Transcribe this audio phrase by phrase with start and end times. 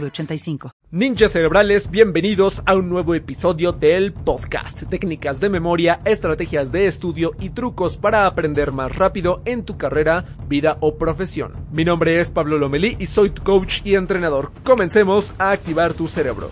[0.00, 0.70] 906985.
[0.90, 4.84] Ninjas cerebrales, bienvenidos a un nuevo episodio del podcast.
[4.84, 10.36] Técnicas de memoria, estrategias de estudio y trucos para aprender más rápido en tu carrera,
[10.48, 11.54] vida o profesión.
[11.72, 14.52] Mi nombre es Pablo Lomelí y soy tu coach y entrenador.
[14.62, 16.50] Comencemos a activar tu cerebro.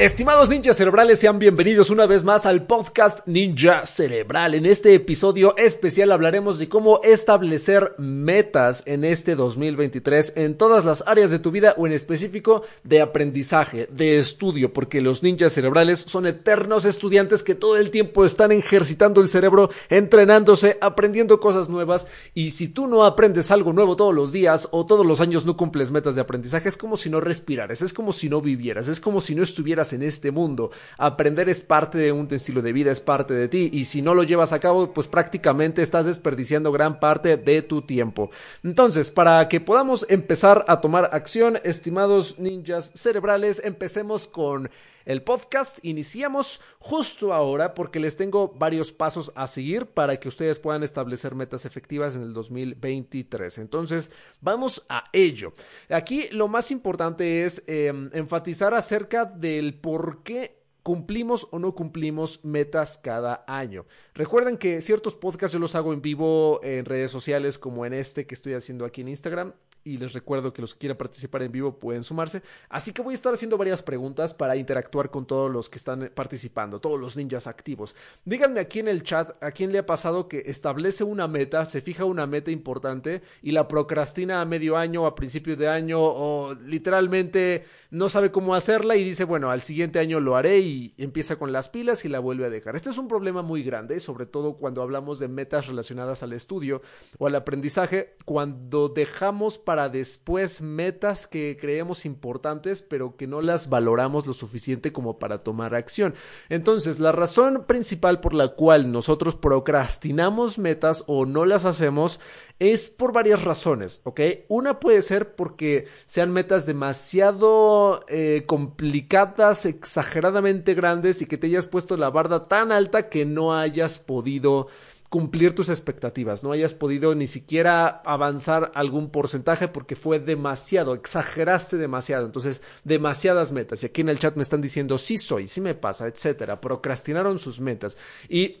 [0.00, 4.54] Estimados ninjas cerebrales, sean bienvenidos una vez más al podcast Ninja Cerebral.
[4.54, 11.04] En este episodio especial hablaremos de cómo establecer metas en este 2023 en todas las
[11.06, 15.98] áreas de tu vida o en específico de aprendizaje, de estudio, porque los ninjas cerebrales
[15.98, 22.06] son eternos estudiantes que todo el tiempo están ejercitando el cerebro, entrenándose, aprendiendo cosas nuevas
[22.32, 25.58] y si tú no aprendes algo nuevo todos los días o todos los años no
[25.58, 28.98] cumples metas de aprendizaje, es como si no respiraras, es como si no vivieras, es
[28.98, 30.70] como si no estuvieras en este mundo.
[30.98, 34.14] Aprender es parte de un estilo de vida, es parte de ti y si no
[34.14, 38.30] lo llevas a cabo, pues prácticamente estás desperdiciando gran parte de tu tiempo.
[38.62, 44.70] Entonces, para que podamos empezar a tomar acción, estimados ninjas cerebrales, empecemos con
[45.10, 45.84] el podcast.
[45.84, 51.34] Iniciamos justo ahora porque les tengo varios pasos a seguir para que ustedes puedan establecer
[51.34, 53.58] metas efectivas en el 2023.
[53.58, 55.52] Entonces, vamos a ello.
[55.88, 62.44] Aquí lo más importante es eh, enfatizar acerca del por qué cumplimos o no cumplimos
[62.44, 63.86] metas cada año.
[64.14, 68.26] Recuerden que ciertos podcasts yo los hago en vivo en redes sociales como en este
[68.26, 69.52] que estoy haciendo aquí en Instagram
[69.84, 72.42] y les recuerdo que los que quieran participar en vivo pueden sumarse.
[72.68, 76.10] Así que voy a estar haciendo varias preguntas para interactuar con todos los que están
[76.14, 77.94] participando, todos los ninjas activos.
[78.24, 81.80] Díganme aquí en el chat a quién le ha pasado que establece una meta, se
[81.80, 86.54] fija una meta importante y la procrastina a medio año, a principio de año o
[86.54, 91.36] literalmente no sabe cómo hacerla y dice, bueno, al siguiente año lo haré y empieza
[91.36, 92.76] con las pilas y la vuelve a dejar.
[92.76, 96.82] Este es un problema muy grande, sobre todo cuando hablamos de metas relacionadas al estudio
[97.18, 99.58] o al aprendizaje, cuando dejamos
[99.88, 105.74] después metas que creemos importantes, pero que no las valoramos lo suficiente como para tomar
[105.74, 106.14] acción.
[106.48, 112.20] Entonces, la razón principal por la cual nosotros procrastinamos metas o no las hacemos
[112.58, 114.20] es por varias razones, ¿ok?
[114.48, 121.66] Una puede ser porque sean metas demasiado eh, complicadas, exageradamente grandes y que te hayas
[121.66, 124.68] puesto la barda tan alta que no hayas podido
[125.10, 131.76] cumplir tus expectativas, no hayas podido ni siquiera avanzar algún porcentaje porque fue demasiado, exageraste
[131.76, 133.82] demasiado, entonces demasiadas metas.
[133.82, 136.60] Y aquí en el chat me están diciendo sí soy, sí me pasa, etcétera.
[136.60, 137.98] Procrastinaron sus metas.
[138.28, 138.58] Y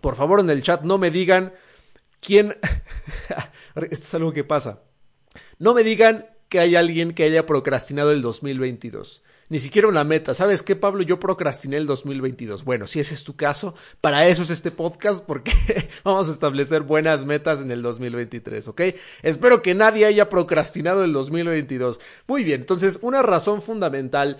[0.00, 1.54] por favor en el chat no me digan
[2.20, 2.56] quién.
[3.76, 4.82] Esto es algo que pasa.
[5.60, 10.34] No me digan que hay alguien que haya procrastinado el 2022 ni siquiera una meta.
[10.34, 11.02] ¿Sabes qué, Pablo?
[11.02, 12.64] Yo procrastiné el 2022.
[12.64, 15.52] Bueno, si ese es tu caso, para eso es este podcast, porque
[16.04, 18.80] vamos a establecer buenas metas en el 2023, ¿ok?
[19.22, 22.00] Espero que nadie haya procrastinado el 2022.
[22.26, 24.38] Muy bien, entonces, una razón fundamental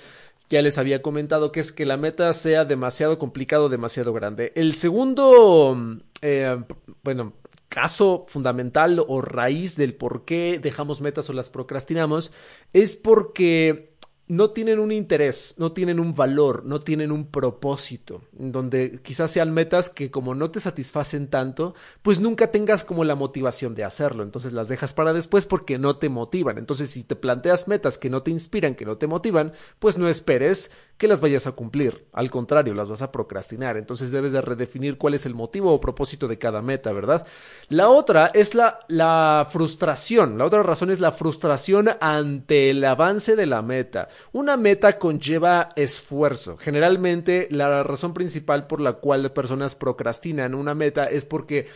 [0.50, 4.52] ya les había comentado que es que la meta sea demasiado complicado, demasiado grande.
[4.54, 5.76] El segundo,
[6.20, 6.56] eh,
[7.02, 7.32] bueno,
[7.74, 12.30] caso fundamental o raíz del por qué dejamos metas o las procrastinamos
[12.72, 13.93] es porque
[14.26, 19.52] no tienen un interés, no tienen un valor, no tienen un propósito, donde quizás sean
[19.52, 24.22] metas que como no te satisfacen tanto, pues nunca tengas como la motivación de hacerlo,
[24.22, 28.08] entonces las dejas para después porque no te motivan, entonces si te planteas metas que
[28.08, 32.06] no te inspiran, que no te motivan, pues no esperes que las vayas a cumplir,
[32.12, 35.80] al contrario, las vas a procrastinar, entonces debes de redefinir cuál es el motivo o
[35.80, 37.26] propósito de cada meta, ¿verdad?
[37.68, 43.36] La otra es la, la frustración, la otra razón es la frustración ante el avance
[43.36, 44.08] de la meta.
[44.32, 46.56] Una meta conlleva esfuerzo.
[46.56, 51.66] Generalmente la razón principal por la cual personas procrastinan una meta es porque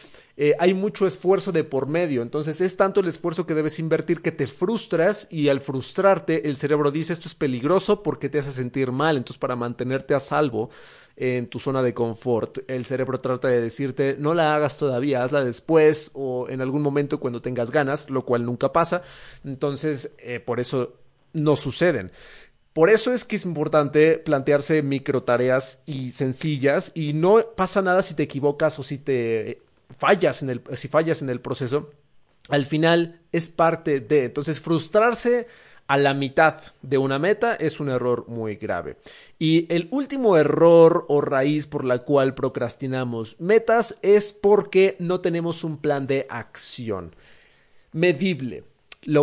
[0.40, 2.22] eh, hay mucho esfuerzo de por medio.
[2.22, 6.56] Entonces es tanto el esfuerzo que debes invertir que te frustras y al frustrarte el
[6.56, 9.16] cerebro dice esto es peligroso porque te hace sentir mal.
[9.16, 10.70] Entonces para mantenerte a salvo
[11.16, 15.42] en tu zona de confort, el cerebro trata de decirte no la hagas todavía, hazla
[15.42, 19.02] después o en algún momento cuando tengas ganas, lo cual nunca pasa.
[19.44, 20.94] Entonces eh, por eso
[21.32, 22.10] no suceden.
[22.72, 28.02] Por eso es que es importante plantearse micro tareas y sencillas y no pasa nada
[28.02, 29.62] si te equivocas o si te
[29.98, 31.90] fallas en el, si fallas en el proceso
[32.48, 34.24] al final es parte de.
[34.24, 35.46] Entonces, frustrarse
[35.86, 38.96] a la mitad de una meta es un error muy grave.
[39.38, 45.64] Y el último error o raíz por la cual procrastinamos metas es porque no tenemos
[45.64, 47.14] un plan de acción
[47.92, 48.64] medible.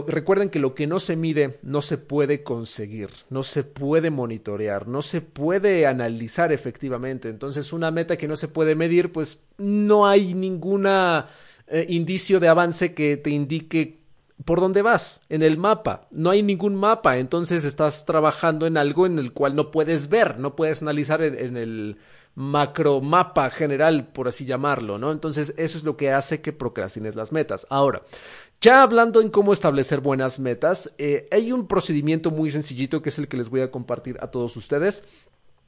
[0.08, 4.88] Recuerden que lo que no se mide no se puede conseguir, no se puede monitorear,
[4.88, 7.30] no se puede analizar efectivamente.
[7.30, 11.30] Entonces, una meta que no se puede medir, pues no hay ninguna
[11.68, 14.06] eh, indicio de avance que te indique
[14.44, 16.08] por dónde vas en el mapa.
[16.12, 20.40] No hay ningún mapa, entonces estás trabajando en algo en el cual no puedes ver,
[20.40, 21.98] no puedes analizar en, el
[22.36, 25.12] macro mapa general, por así llamarlo, ¿no?
[25.12, 27.66] Entonces eso es lo que hace que procrastines las metas.
[27.70, 28.02] Ahora,
[28.66, 33.20] ya hablando en cómo establecer buenas metas, eh, hay un procedimiento muy sencillito que es
[33.20, 35.04] el que les voy a compartir a todos ustedes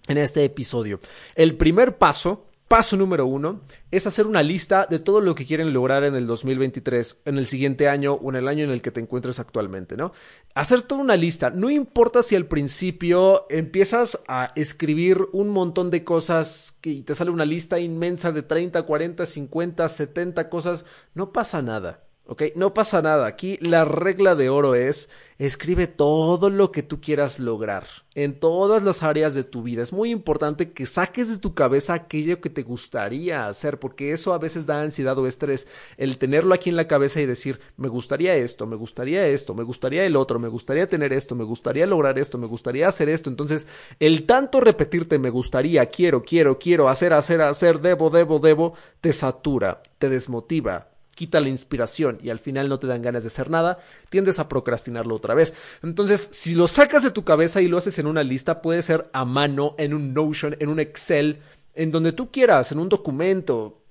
[0.08, 1.00] en este episodio.
[1.36, 3.62] El primer paso Paso número uno
[3.92, 7.48] es hacer una lista de todo lo que quieren lograr en el 2023, en el
[7.48, 10.12] siguiente año o en el año en el que te encuentres actualmente, ¿no?
[10.54, 11.50] Hacer toda una lista.
[11.50, 17.32] No importa si al principio empiezas a escribir un montón de cosas y te sale
[17.32, 22.07] una lista inmensa de 30, 40, 50, 70 cosas, no pasa nada.
[22.28, 22.44] ¿Ok?
[22.56, 23.26] No pasa nada.
[23.26, 25.10] Aquí la regla de oro es
[25.40, 27.86] escribe todo lo que tú quieras lograr
[28.16, 29.84] en todas las áreas de tu vida.
[29.84, 34.34] Es muy importante que saques de tu cabeza aquello que te gustaría hacer, porque eso
[34.34, 35.68] a veces da ansiedad o estrés.
[35.98, 39.64] El tenerlo aquí en la cabeza y decir, me gustaría esto, me gustaría esto, me
[39.64, 43.30] gustaría el otro, me gustaría tener esto, me gustaría lograr esto, me gustaría hacer esto.
[43.30, 43.68] Entonces,
[44.00, 49.14] el tanto repetirte me gustaría, quiero, quiero, quiero, hacer, hacer, hacer, debo, debo, debo, te
[49.14, 53.50] satura, te desmotiva quita la inspiración y al final no te dan ganas de hacer
[53.50, 53.80] nada,
[54.10, 55.56] tiendes a procrastinarlo otra vez.
[55.82, 59.10] Entonces, si lo sacas de tu cabeza y lo haces en una lista, puede ser
[59.14, 61.40] a mano, en un Notion, en un Excel,
[61.74, 63.82] en donde tú quieras, en un documento.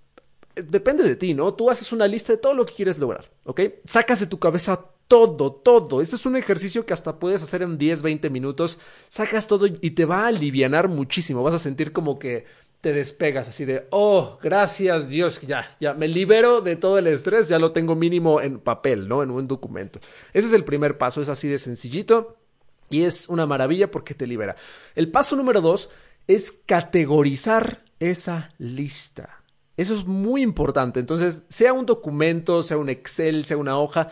[0.55, 1.53] Depende de ti, ¿no?
[1.53, 3.61] Tú haces una lista de todo lo que quieres lograr, ¿ok?
[3.85, 6.01] Sacas de tu cabeza todo, todo.
[6.01, 8.79] Este es un ejercicio que hasta puedes hacer en 10, 20 minutos.
[9.09, 11.43] Sacas todo y te va a aliviar muchísimo.
[11.43, 12.47] Vas a sentir como que
[12.87, 17.49] te despegas así de, oh, gracias Dios, ya, ya, me libero de todo el estrés,
[17.49, 19.25] ya lo tengo mínimo en papel, ¿no?
[19.25, 19.99] En un documento.
[20.33, 22.37] Ese es el primer paso, es así de sencillito
[22.89, 24.55] y es una maravilla porque te libera.
[24.95, 25.91] El paso número dos
[26.29, 29.43] es categorizar esa lista.
[29.77, 31.01] Eso es muy importante.
[31.01, 34.11] Entonces, sea un documento, sea un Excel, sea una hoja,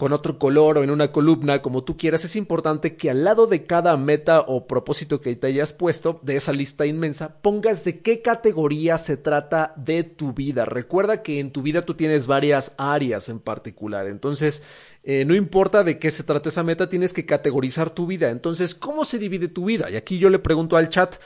[0.00, 3.46] con otro color o en una columna, como tú quieras, es importante que al lado
[3.46, 8.00] de cada meta o propósito que te hayas puesto, de esa lista inmensa, pongas de
[8.00, 10.64] qué categoría se trata de tu vida.
[10.64, 14.62] Recuerda que en tu vida tú tienes varias áreas en particular, entonces
[15.04, 18.30] eh, no importa de qué se trata esa meta, tienes que categorizar tu vida.
[18.30, 19.90] Entonces, ¿cómo se divide tu vida?
[19.90, 21.16] Y aquí yo le pregunto al chat,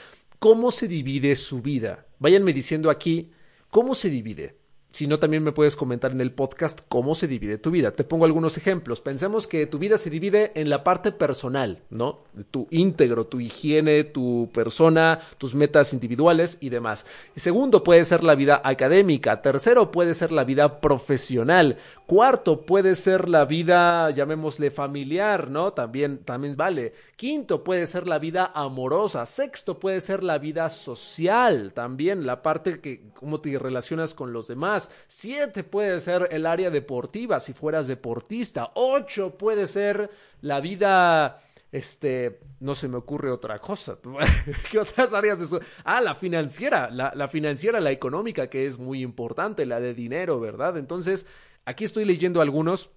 [0.40, 2.06] ¿cómo se divide su vida?
[2.18, 3.30] Váyanme diciendo aquí,
[3.70, 4.63] ¿cómo se divide?
[4.94, 7.90] Si no, también me puedes comentar en el podcast cómo se divide tu vida.
[7.90, 9.00] Te pongo algunos ejemplos.
[9.00, 12.20] Pensemos que tu vida se divide en la parte personal, ¿no?
[12.52, 17.06] Tu íntegro, tu higiene, tu persona, tus metas individuales y demás.
[17.34, 19.42] segundo puede ser la vida académica.
[19.42, 21.76] Tercero puede ser la vida profesional.
[22.06, 25.72] Cuarto puede ser la vida, llamémosle familiar, ¿no?
[25.72, 26.92] También, también vale.
[27.16, 29.26] Quinto puede ser la vida amorosa.
[29.26, 31.72] Sexto puede ser la vida social.
[31.74, 34.83] También la parte que, cómo te relacionas con los demás.
[35.06, 38.72] Siete puede ser el área deportiva si fueras deportista.
[38.74, 40.10] Ocho puede ser
[40.40, 41.40] la vida
[41.74, 43.98] este, no se me ocurre otra cosa.
[44.70, 45.60] ¿Qué otras áreas de eso?
[45.82, 50.38] Ah, la financiera, la, la, financiera, la económica, que es muy importante, la de dinero,
[50.38, 50.78] ¿verdad?
[50.78, 51.26] Entonces,
[51.64, 52.90] aquí estoy leyendo algunos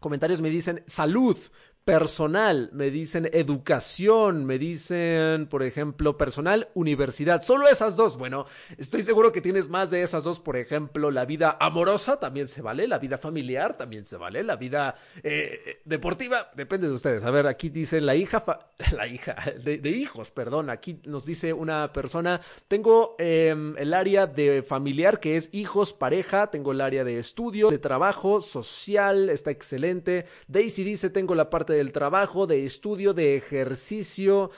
[0.00, 1.36] comentarios, me dicen salud,
[1.84, 7.42] personal, me dicen educación, me dicen, por ejemplo, personal, universidad.
[7.42, 8.16] Solo esas dos.
[8.16, 8.46] Bueno,
[8.78, 10.40] estoy seguro que tienes más de esas dos.
[10.40, 14.56] Por ejemplo, la vida amorosa también se vale, la vida familiar también se vale, la
[14.56, 17.22] vida eh, deportiva, depende de ustedes.
[17.24, 18.42] A ver, aquí dice la hija,
[18.96, 20.70] la hija de, hijos, perdón.
[20.70, 26.50] Aquí nos dice una persona, tengo em, el área de familiar que es hijos, pareja,
[26.50, 30.24] tengo el área de estudio, de trabajo, social, está excelente.
[30.48, 34.50] Daisy dice, tengo la parte del trabajo, de estudio, de ejercicio,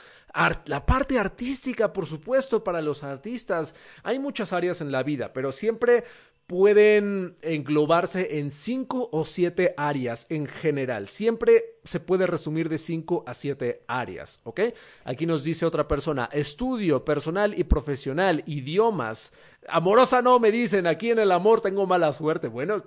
[0.65, 3.75] la parte artística, por supuesto, para los artistas.
[4.03, 6.03] Hay muchas áreas en la vida, pero siempre
[6.47, 11.09] pueden englobarse en cinco o siete áreas en general.
[11.09, 14.61] Siempre se puede resumir de 5 a 7 áreas, ¿ok?
[15.05, 19.31] Aquí nos dice otra persona, estudio personal y profesional, idiomas,
[19.69, 22.47] Amorosa no, me dicen, aquí en el amor tengo mala suerte.
[22.47, 22.83] Bueno,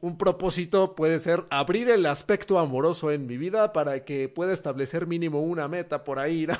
[0.00, 5.06] un, propósito puede ser abrir el aspecto amoroso en mi vida para que pueda establecer
[5.06, 6.46] mínimo una meta por ahí.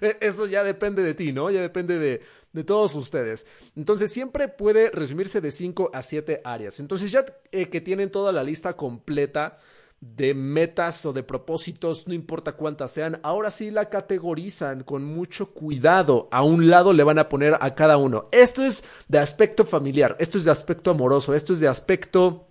[0.00, 1.50] E, eso ya depende de ti, ¿no?
[1.50, 2.20] Ya depende de,
[2.52, 3.46] de todos ustedes.
[3.76, 6.78] Entonces siempre puede resumirse de 5 a 7 áreas.
[6.78, 9.58] Entonces ya eh, que tienen toda la lista completa,
[10.00, 15.50] de metas o de propósitos, no importa cuántas sean, ahora sí la categorizan con mucho
[15.50, 16.28] cuidado.
[16.30, 18.28] A un lado le van a poner a cada uno.
[18.30, 22.44] Esto es de aspecto familiar, esto es de aspecto amoroso, esto es de aspecto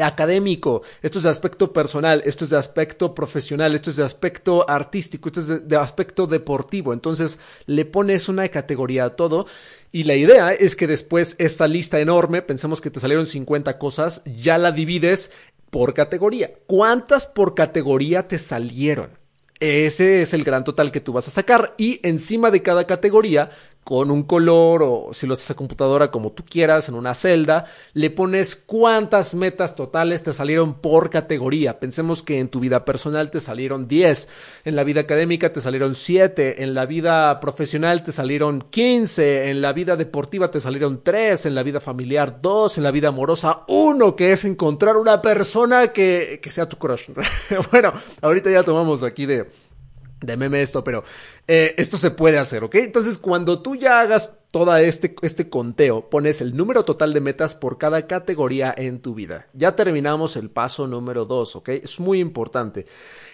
[0.00, 4.68] académico, esto es de aspecto personal, esto es de aspecto profesional, esto es de aspecto
[4.68, 6.92] artístico, esto es de, aspecto deportivo.
[6.92, 9.46] Entonces le pones una categoría a todo
[9.90, 14.22] y la idea es que después esta lista enorme, pensemos que te salieron 50 cosas,
[14.24, 15.30] ya la divides
[15.72, 16.52] por categoría.
[16.66, 19.18] ¿Cuántas por categoría te salieron?
[19.58, 23.48] Ese es el gran total que tú vas a sacar y encima de cada categoría
[23.84, 27.66] con un color o si lo haces a computadora como tú quieras en una celda,
[27.94, 31.80] le pones cuántas metas totales te salieron por categoría.
[31.80, 34.28] Pensemos que en tu vida personal te salieron 10,
[34.64, 39.60] en la vida académica te salieron 7, en la vida profesional te salieron 15, en
[39.60, 43.64] la vida deportiva te salieron 3, en la vida familiar 2, en la vida amorosa
[43.66, 47.10] 1, que es encontrar una persona que, que sea tu crush.
[47.72, 49.50] bueno, ahorita ya tomamos aquí de
[50.22, 51.04] de esto, pero
[51.46, 52.76] eh, esto se puede hacer, ¿ok?
[52.76, 57.54] Entonces, cuando tú ya hagas todo este, este conteo, pones el número total de metas
[57.54, 59.46] por cada categoría en tu vida.
[59.52, 61.68] Ya terminamos el paso número dos, ¿ok?
[61.70, 62.86] Es muy importante.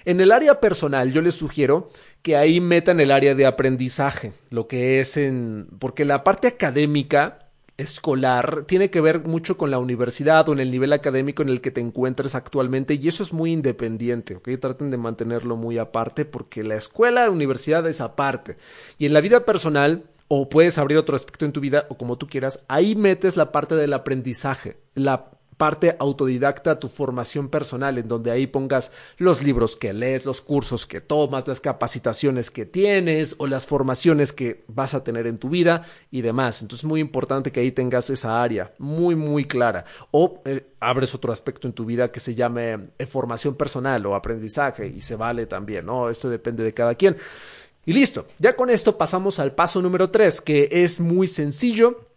[0.04, 1.90] En el área personal, yo les sugiero
[2.22, 5.68] que ahí metan el área de aprendizaje, lo que es en...
[5.78, 7.47] porque la parte académica
[7.78, 11.60] escolar tiene que ver mucho con la universidad o en el nivel académico en el
[11.60, 14.50] que te encuentres actualmente y eso es muy independiente, ¿ok?
[14.60, 18.56] Traten de mantenerlo muy aparte porque la escuela, la universidad es aparte.
[18.98, 22.18] Y en la vida personal, o puedes abrir otro aspecto en tu vida o como
[22.18, 28.08] tú quieras, ahí metes la parte del aprendizaje, la parte autodidacta, tu formación personal, en
[28.08, 33.34] donde ahí pongas los libros que lees, los cursos que tomas, las capacitaciones que tienes
[33.38, 36.62] o las formaciones que vas a tener en tu vida y demás.
[36.62, 39.84] Entonces es muy importante que ahí tengas esa área muy, muy clara.
[40.12, 44.14] O eh, abres otro aspecto en tu vida que se llame eh, formación personal o
[44.14, 46.08] aprendizaje y se vale también, ¿no?
[46.08, 47.16] Esto depende de cada quien.
[47.84, 52.08] Y listo, ya con esto pasamos al paso número 3, que es muy sencillo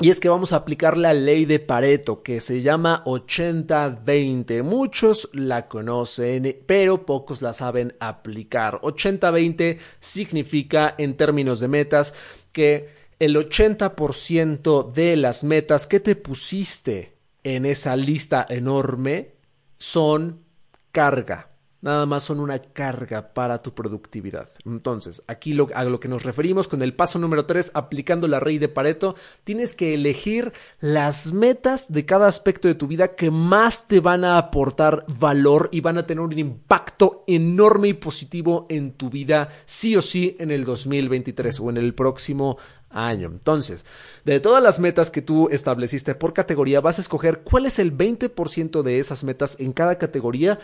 [0.00, 4.62] y es que vamos a aplicar la ley de Pareto, que se llama 80-20.
[4.62, 8.80] Muchos la conocen, pero pocos la saben aplicar.
[8.82, 12.14] 80-20 significa, en términos de metas,
[12.52, 19.32] que el 80% de las metas que te pusiste en esa lista enorme
[19.78, 20.44] son
[20.92, 21.47] carga
[21.80, 24.48] nada más son una carga para tu productividad.
[24.64, 28.40] Entonces, aquí lo, a lo que nos referimos con el paso número 3, aplicando la
[28.40, 33.30] ley de Pareto, tienes que elegir las metas de cada aspecto de tu vida que
[33.30, 38.66] más te van a aportar valor y van a tener un impacto enorme y positivo
[38.68, 42.58] en tu vida, sí o sí, en el 2023 o en el próximo
[42.90, 43.28] año.
[43.28, 43.84] Entonces,
[44.24, 47.96] de todas las metas que tú estableciste por categoría, vas a escoger cuál es el
[47.96, 50.58] 20% de esas metas en cada categoría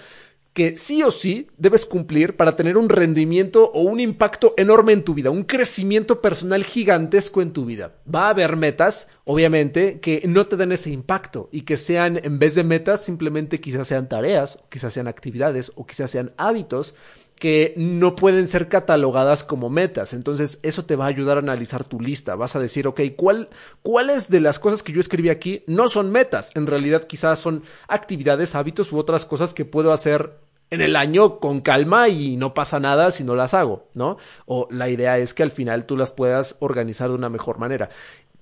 [0.54, 5.02] que sí o sí debes cumplir para tener un rendimiento o un impacto enorme en
[5.02, 7.96] tu vida, un crecimiento personal gigantesco en tu vida.
[8.12, 12.38] Va a haber metas, obviamente, que no te den ese impacto y que sean, en
[12.38, 16.94] vez de metas, simplemente quizás sean tareas, quizás sean actividades, o quizás sean hábitos
[17.38, 20.12] que no pueden ser catalogadas como metas.
[20.14, 22.37] Entonces, eso te va a ayudar a analizar tu lista.
[22.37, 23.49] Vas a decir, ok, ¿cuál,
[23.83, 26.53] ¿cuáles de las cosas que yo escribí aquí no son metas?
[26.55, 30.38] En realidad, quizás son actividades, hábitos u otras cosas que puedo hacer
[30.71, 34.17] en el año con calma y no pasa nada si no las hago, ¿no?
[34.47, 37.91] O la idea es que al final tú las puedas organizar de una mejor manera.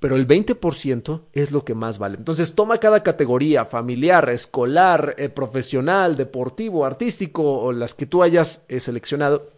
[0.03, 2.17] Pero el 20% es lo que más vale.
[2.19, 8.65] Entonces toma cada categoría, familiar, escolar, eh, profesional, deportivo, artístico o las que tú hayas
[8.69, 9.53] eh, seleccionado.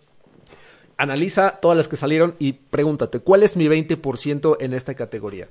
[0.99, 5.49] Analiza todas las que salieron y pregúntate, ¿cuál es mi 20% en esta categoría?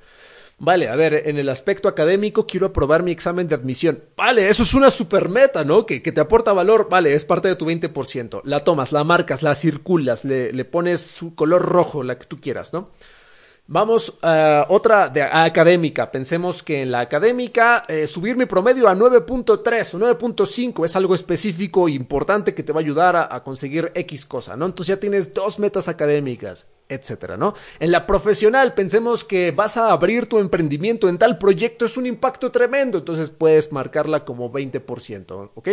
[0.60, 4.00] Vale, a ver, en el aspecto académico quiero aprobar mi examen de admisión.
[4.16, 5.88] Vale, eso es una super meta, ¿no?
[5.88, 6.88] Que, te aporta valor.
[6.88, 8.42] Vale, es parte de tu 20%.
[8.44, 12.40] La tomas, la marcas, la circulas, le, le pones su color rojo, la que tú
[12.40, 12.92] quieras, ¿no?
[13.66, 16.12] Vamos a otra de, académica.
[16.12, 21.16] Pensemos que en la académica eh, subir mi promedio a 9.3 o 9.5 es algo
[21.16, 24.66] específico e importante que te va a ayudar a, a, conseguir X cosa, ¿no?
[24.66, 26.68] Entonces ya tienes dos metas académicas.
[26.90, 27.54] etcétera, ¿no?
[27.80, 32.06] En la profesional, pensemos que vas a abrir tu emprendimiento en tal proyecto, es un
[32.06, 35.70] impacto tremendo, entonces puedes marcarla como 20%, ¿ok?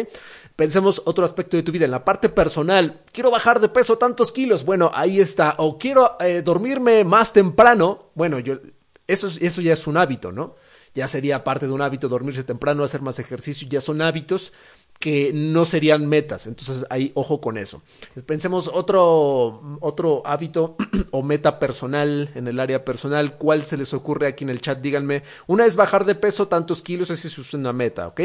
[0.56, 4.32] Pensemos otro aspecto de tu vida, en la parte personal, quiero bajar de peso tantos
[4.32, 7.79] kilos, bueno, ahí está, o quiero eh, dormirme más temprano,
[8.14, 8.58] bueno, yo,
[9.06, 10.56] eso, eso ya es un hábito, ¿no?
[10.94, 14.52] Ya sería parte de un hábito dormirse temprano, hacer más ejercicio, ya son hábitos
[15.00, 16.46] que no serían metas.
[16.46, 17.82] Entonces ahí ojo con eso.
[18.26, 20.76] Pensemos otro, otro hábito
[21.10, 23.38] o meta personal en el área personal.
[23.38, 24.78] ¿Cuál se les ocurre aquí en el chat?
[24.78, 25.22] Díganme.
[25.46, 28.20] Una es bajar de peso tantos kilos, esa es una meta, ¿ok?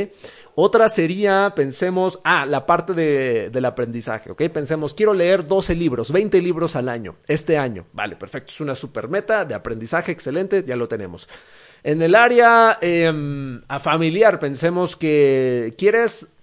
[0.55, 4.43] Otra sería, pensemos, ah, la parte de, del aprendizaje, ¿ok?
[4.53, 7.85] Pensemos, quiero leer 12 libros, 20 libros al año, este año.
[7.93, 11.29] Vale, perfecto, es una super meta de aprendizaje, excelente, ya lo tenemos.
[11.83, 16.34] En el área eh, familiar, pensemos que quieres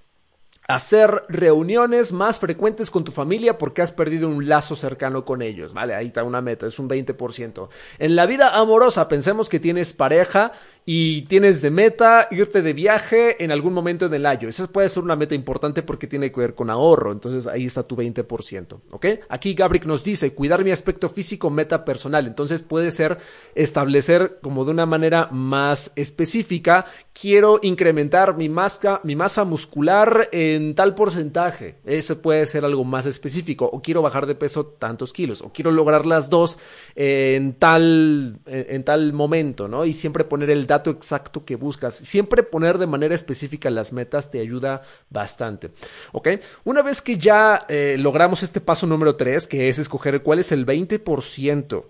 [0.69, 5.75] hacer reuniones más frecuentes con tu familia porque has perdido un lazo cercano con ellos,
[5.75, 5.95] ¿vale?
[5.95, 7.69] Ahí está una meta, es un 20%.
[7.99, 10.53] En la vida amorosa, pensemos que tienes pareja
[10.85, 14.49] y tienes de meta irte de viaje en algún momento en el año.
[14.49, 17.85] Esa puede ser una meta importante porque tiene que ver con ahorro, entonces ahí está
[17.85, 19.07] tu 20%, ¿ok?
[19.29, 23.19] Aquí Gabrick nos dice, cuidar mi aspecto físico, meta personal, entonces puede ser
[23.55, 30.75] establecer como de una manera más específica, quiero incrementar mi masa, mi masa muscular en
[30.75, 35.43] tal porcentaje, eso puede ser algo más específico, o quiero bajar de peso tantos kilos,
[35.43, 36.59] o quiero lograr las dos
[36.95, 39.85] en tal, en tal momento, ¿no?
[39.85, 41.95] Y siempre poner el dato exacto que buscas.
[41.95, 45.71] Siempre poner de manera específica las metas te ayuda bastante.
[46.13, 46.29] ¿Ok?
[46.65, 50.53] Una vez que ya eh, logramos este paso número 3, que es escoger cuál es
[50.53, 51.85] el 20%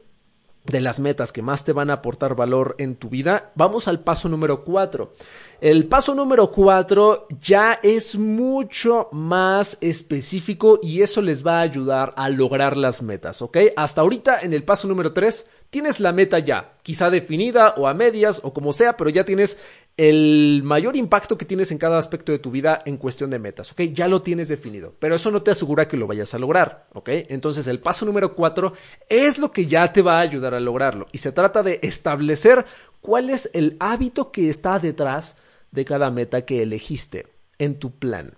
[0.64, 4.00] de las metas que más te van a aportar valor en tu vida, vamos al
[4.00, 5.12] paso número 4.
[5.60, 12.14] El paso número 4 ya es mucho más específico y eso les va a ayudar
[12.16, 13.58] a lograr las metas, ¿ok?
[13.76, 17.94] Hasta ahorita en el paso número 3 tienes la meta ya, quizá definida o a
[17.94, 19.58] medias o como sea, pero ya tienes
[19.96, 23.72] el mayor impacto que tienes en cada aspecto de tu vida en cuestión de metas,
[23.72, 23.82] ¿ok?
[23.92, 27.08] Ya lo tienes definido, pero eso no te asegura que lo vayas a lograr, ¿ok?
[27.28, 28.72] Entonces el paso número cuatro
[29.08, 32.64] es lo que ya te va a ayudar a lograrlo y se trata de establecer
[33.00, 35.36] cuál es el hábito que está detrás
[35.70, 37.26] de cada meta que elegiste
[37.58, 38.34] en tu plan.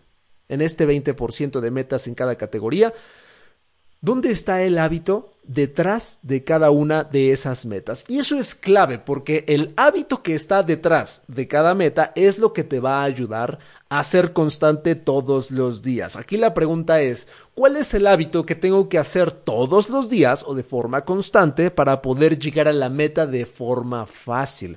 [0.48, 2.92] En este 20% de metas en cada categoría,
[4.04, 8.04] ¿Dónde está el hábito detrás de cada una de esas metas?
[8.06, 12.52] Y eso es clave porque el hábito que está detrás de cada meta es lo
[12.52, 16.16] que te va a ayudar a ser constante todos los días.
[16.16, 20.44] Aquí la pregunta es, ¿cuál es el hábito que tengo que hacer todos los días
[20.46, 24.76] o de forma constante para poder llegar a la meta de forma fácil?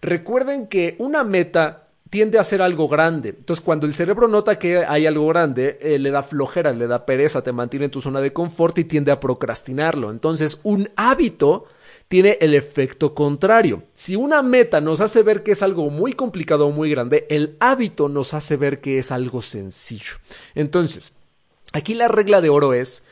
[0.00, 3.30] Recuerden que una meta tiende a ser algo grande.
[3.30, 7.06] Entonces, cuando el cerebro nota que hay algo grande, eh, le da flojera, le da
[7.06, 10.10] pereza, te mantiene en tu zona de confort y tiende a procrastinarlo.
[10.10, 11.66] Entonces, un hábito
[12.08, 13.84] tiene el efecto contrario.
[13.94, 17.56] Si una meta nos hace ver que es algo muy complicado o muy grande, el
[17.60, 20.14] hábito nos hace ver que es algo sencillo.
[20.56, 21.12] Entonces,
[21.72, 23.04] aquí la regla de oro es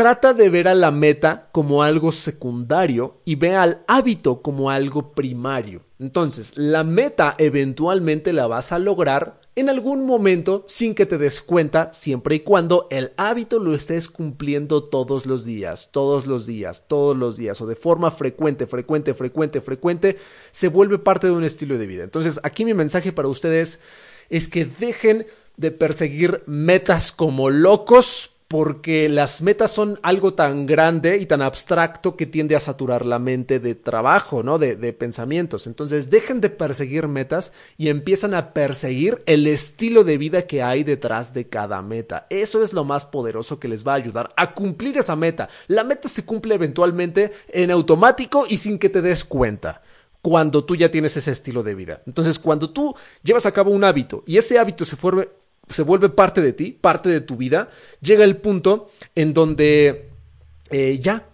[0.00, 5.12] Trata de ver a la meta como algo secundario y ve al hábito como algo
[5.12, 5.82] primario.
[5.98, 11.42] Entonces, la meta eventualmente la vas a lograr en algún momento sin que te des
[11.42, 16.88] cuenta, siempre y cuando el hábito lo estés cumpliendo todos los días, todos los días,
[16.88, 20.16] todos los días, o de forma frecuente, frecuente, frecuente, frecuente,
[20.50, 22.04] se vuelve parte de un estilo de vida.
[22.04, 23.80] Entonces, aquí mi mensaje para ustedes
[24.30, 25.26] es que dejen
[25.58, 32.16] de perseguir metas como locos porque las metas son algo tan grande y tan abstracto
[32.16, 34.58] que tiende a saturar la mente de trabajo, ¿no?
[34.58, 35.68] De, pensamientos.
[35.68, 40.82] Entonces, dejen de perseguir metas y empiezan a perseguir el estilo de vida que hay
[40.82, 42.26] detrás de cada meta.
[42.28, 45.48] Eso es lo más poderoso que les va a ayudar a cumplir esa meta.
[45.68, 49.80] La meta se cumple eventualmente en automático y sin que te des cuenta
[50.22, 52.02] cuando tú ya tienes ese estilo de vida.
[52.04, 55.28] Entonces, cuando tú llevas a cabo un hábito y ese hábito se, forme,
[55.70, 60.10] se vuelve parte de ti, parte de tu vida, llega el punto en donde
[60.70, 61.26] eh, ya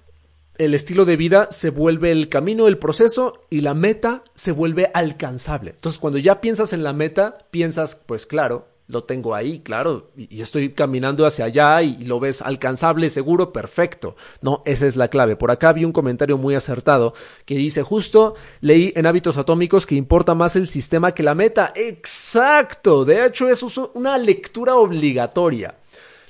[0.59, 4.91] el estilo de vida se vuelve el camino, el proceso y la meta se vuelve
[4.95, 5.73] alcanzable.
[5.73, 10.41] Entonces, cuando ya piensas en la meta, piensas, pues claro, lo tengo ahí, claro, y,
[10.41, 14.17] estoy caminando hacia allá y, lo ves alcanzable, seguro, perfecto.
[14.41, 15.37] No, esa es la clave.
[15.37, 19.97] Por acá vi un comentario muy acertado que dice, justo leí en hábitos atómicos que
[19.97, 21.73] importa más el sistema que la meta.
[21.75, 23.63] Exacto, de hecho es
[23.95, 25.75] una lectura obligatoria.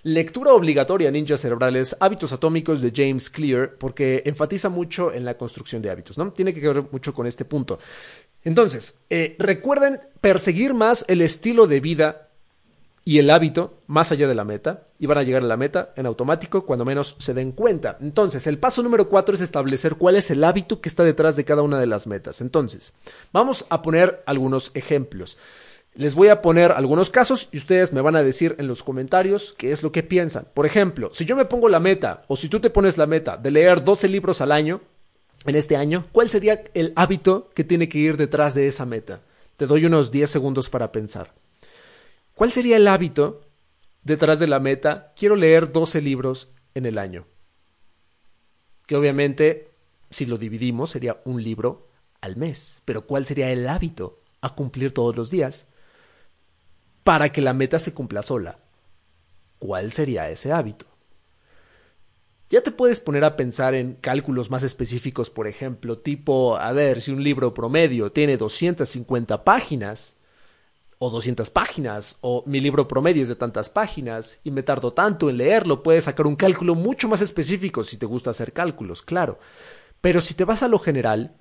[0.03, 5.83] Lectura obligatoria Ninjas Cerebrales, Hábitos Atómicos de James Clear, porque enfatiza mucho en la construcción
[5.83, 6.31] de hábitos, ¿no?
[6.31, 7.81] Tiene que ver mucho con este punto.
[8.45, 12.26] Entonces, eh, recuerden perseguir más el estilo de vida
[13.07, 15.92] y el hábito más allá de la meta y van a llegar a la meta
[15.95, 17.97] en automático cuando menos se den cuenta.
[18.01, 21.45] Entonces, el paso número cuatro es establecer cuál es el hábito que está detrás de
[21.45, 22.40] cada una de las metas.
[22.40, 22.95] Entonces,
[23.33, 25.38] vamos a poner algunos ejemplos.
[25.95, 29.55] Les voy a poner algunos casos y ustedes me van a decir en los comentarios
[29.57, 30.49] qué es lo que piensan.
[30.53, 33.37] Por ejemplo, si yo me pongo la meta o si tú te pones la meta
[33.37, 34.81] de leer 12 libros al año
[35.47, 39.21] en este año, ¿cuál sería el hábito que tiene que ir detrás de esa meta?
[39.57, 41.33] Te doy unos 10 segundos para pensar.
[42.37, 43.40] ¿Cuál sería el hábito
[44.03, 45.14] detrás de la meta?
[45.16, 47.27] Quiero leer 12 libros en el año.
[48.87, 49.70] Que obviamente,
[50.11, 51.88] si lo dividimos, sería un libro
[52.20, 52.83] al mes.
[52.85, 55.68] Pero ¿cuál sería el hábito a cumplir todos los días
[57.05, 58.59] para que la meta se cumpla sola?
[59.59, 60.85] ¿Cuál sería ese hábito?
[62.51, 67.01] Ya te puedes poner a pensar en cálculos más específicos, por ejemplo, tipo, a ver,
[67.01, 70.15] si un libro promedio tiene 250 páginas,
[70.98, 75.28] o 200 páginas, o mi libro promedio es de tantas páginas, y me tardo tanto
[75.28, 79.38] en leerlo, puedes sacar un cálculo mucho más específico si te gusta hacer cálculos, claro.
[80.00, 81.35] Pero si te vas a lo general,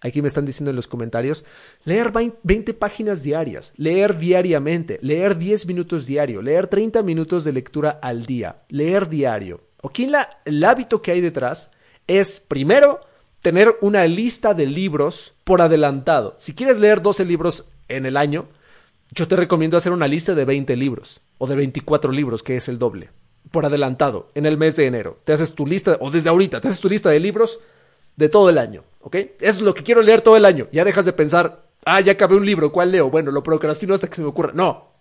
[0.00, 1.44] aquí me están diciendo en los comentarios,
[1.84, 7.98] leer 20 páginas diarias, leer diariamente, leer 10 minutos diario, leer 30 minutos de lectura
[8.02, 9.60] al día, leer diario.
[9.82, 11.70] Aquí la, el hábito que hay detrás
[12.06, 13.00] es, primero,
[13.40, 16.36] tener una lista de libros por adelantado.
[16.38, 18.48] Si quieres leer 12 libros en el año,
[19.14, 22.68] yo te recomiendo hacer una lista de 20 libros o de 24 libros, que es
[22.68, 23.10] el doble,
[23.50, 25.18] por adelantado, en el mes de enero.
[25.24, 27.60] Te haces tu lista, o desde ahorita, te haces tu lista de libros
[28.16, 29.16] de todo el año, ¿ok?
[29.16, 30.66] Eso es lo que quiero leer todo el año.
[30.72, 33.10] Ya dejas de pensar, ah, ya acabé un libro, ¿cuál leo?
[33.10, 34.52] Bueno, lo procrastino hasta que se me ocurra.
[34.54, 34.92] No,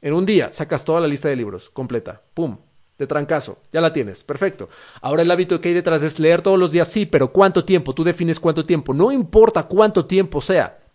[0.00, 2.58] en un día sacas toda la lista de libros completa, pum,
[2.98, 4.68] de trancazo, ya la tienes, perfecto.
[5.00, 7.94] Ahora el hábito que hay detrás es leer todos los días, sí, pero ¿cuánto tiempo?
[7.94, 10.85] Tú defines cuánto tiempo, no importa cuánto tiempo sea.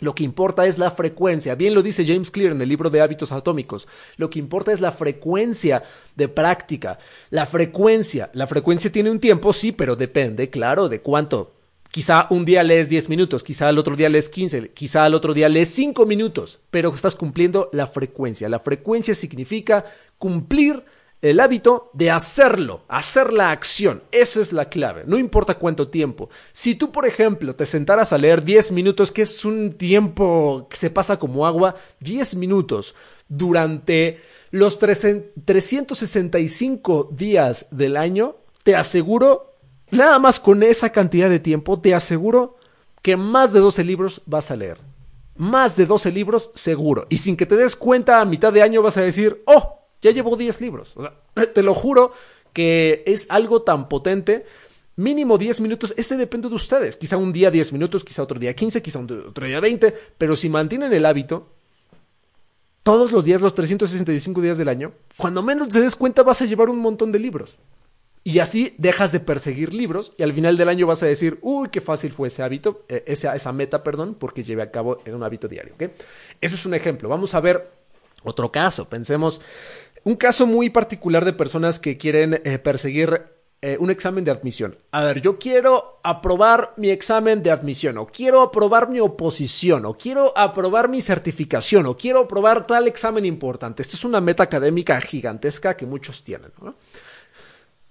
[0.00, 1.54] Lo que importa es la frecuencia.
[1.54, 3.86] Bien lo dice James Clear en el libro de hábitos atómicos.
[4.16, 5.82] Lo que importa es la frecuencia
[6.16, 6.98] de práctica.
[7.30, 8.30] La frecuencia.
[8.32, 11.52] La frecuencia tiene un tiempo, sí, pero depende, claro, de cuánto.
[11.90, 15.34] Quizá un día lees 10 minutos, quizá el otro día lees 15, quizá el otro
[15.34, 18.48] día lees 5 minutos, pero estás cumpliendo la frecuencia.
[18.48, 19.84] La frecuencia significa
[20.16, 20.84] cumplir
[21.22, 24.02] el hábito de hacerlo, hacer la acción.
[24.10, 26.30] Esa es la clave, no importa cuánto tiempo.
[26.52, 30.76] Si tú, por ejemplo, te sentaras a leer 10 minutos, que es un tiempo que
[30.76, 32.94] se pasa como agua, 10 minutos
[33.28, 34.18] durante
[34.50, 39.54] los 365 días del año, te aseguro,
[39.90, 42.56] nada más con esa cantidad de tiempo, te aseguro
[43.02, 44.78] que más de 12 libros vas a leer.
[45.36, 47.06] Más de 12 libros seguro.
[47.08, 50.10] Y sin que te des cuenta, a mitad de año vas a decir, oh, ya
[50.10, 50.96] llevo 10 libros.
[50.96, 51.14] O sea,
[51.54, 52.12] te lo juro
[52.52, 54.44] que es algo tan potente.
[54.96, 56.96] Mínimo 10 minutos, ese depende de ustedes.
[56.96, 60.48] Quizá un día 10 minutos, quizá otro día 15, quizá otro día 20, pero si
[60.48, 61.48] mantienen el hábito,
[62.82, 66.46] todos los días, los 365 días del año, cuando menos te des cuenta vas a
[66.46, 67.58] llevar un montón de libros.
[68.22, 71.70] Y así dejas de perseguir libros y al final del año vas a decir, uy,
[71.70, 75.14] qué fácil fue ese hábito, eh, esa, esa meta, perdón, porque llevé a cabo en
[75.14, 75.74] un hábito diario.
[75.74, 75.92] ¿okay?
[76.40, 77.08] Eso es un ejemplo.
[77.08, 77.70] Vamos a ver
[78.22, 78.88] otro caso.
[78.90, 79.40] Pensemos
[80.04, 83.22] un caso muy particular de personas que quieren eh, perseguir
[83.62, 84.78] eh, un examen de admisión.
[84.90, 89.94] A ver, yo quiero aprobar mi examen de admisión, o quiero aprobar mi oposición, o
[89.94, 93.82] quiero aprobar mi certificación, o quiero aprobar tal examen importante.
[93.82, 96.52] Esta es una meta académica gigantesca que muchos tienen.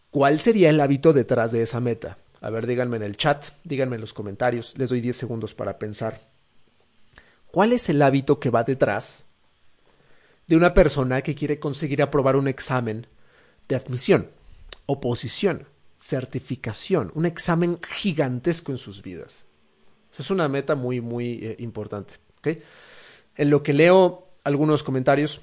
[0.09, 2.17] ¿Cuál sería el hábito detrás de esa meta?
[2.41, 5.77] A ver, díganme en el chat, díganme en los comentarios, les doy 10 segundos para
[5.77, 6.19] pensar.
[7.51, 9.25] ¿Cuál es el hábito que va detrás
[10.49, 13.05] de una persona que quiere conseguir aprobar un examen
[13.67, 14.31] de admisión,
[14.87, 15.67] oposición,
[15.99, 19.45] certificación, un examen gigantesco en sus vidas.
[20.17, 22.15] Es una meta muy, muy eh, importante.
[22.43, 25.41] En lo que leo algunos comentarios,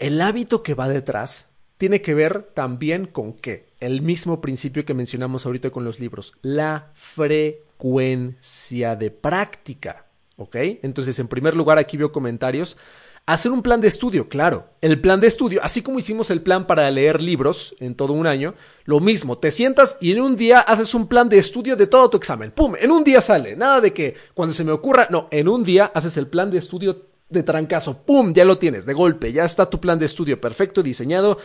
[0.00, 3.74] el hábito que va detrás tiene que ver también con qué?
[3.78, 10.06] El mismo principio que mencionamos ahorita con los libros, la frecuencia de práctica.
[10.36, 10.56] ¿Ok?
[10.82, 12.78] Entonces, en primer lugar, aquí veo comentarios
[13.26, 14.68] Hacer un plan de estudio, claro.
[14.82, 18.26] El plan de estudio, así como hicimos el plan para leer libros en todo un
[18.26, 21.86] año, lo mismo, te sientas y en un día haces un plan de estudio de
[21.86, 22.50] todo tu examen.
[22.50, 22.74] ¡Pum!
[22.78, 23.56] En un día sale.
[23.56, 26.58] Nada de que cuando se me ocurra, no, en un día haces el plan de
[26.58, 28.02] estudio de trancazo.
[28.02, 28.34] ¡Pum!
[28.34, 31.38] Ya lo tienes, de golpe, ya está tu plan de estudio perfecto, diseñado.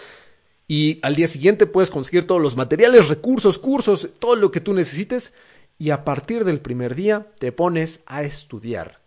[0.68, 4.74] Y al día siguiente puedes conseguir todos los materiales, recursos, cursos, todo lo que tú
[4.74, 5.34] necesites.
[5.78, 8.99] Y a partir del primer día te pones a estudiar